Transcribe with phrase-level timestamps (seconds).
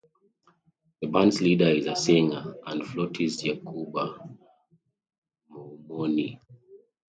[1.01, 4.35] The band's leader is singer and flautist Yacouba
[5.51, 6.39] Moumouni.